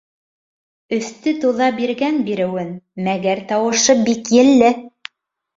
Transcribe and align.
—Өҫтө 0.97 1.33
туҙа 1.43 1.67
биргән 1.81 2.17
биреүен, 2.31 2.71
мәгәр 3.09 3.45
тауышы 3.53 3.97
бик 4.09 4.33
елле. 4.39 4.73